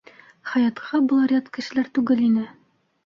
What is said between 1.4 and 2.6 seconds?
кешеләр түгел ине.